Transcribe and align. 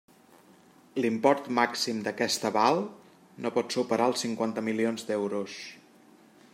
L'import 1.03 1.49
màxim 1.59 1.99
d'aquest 2.07 2.47
aval 2.51 2.81
no 3.45 3.53
pot 3.59 3.77
superar 3.77 4.09
els 4.13 4.27
cinquanta 4.27 4.65
milions 4.71 5.07
d'euros. 5.11 5.61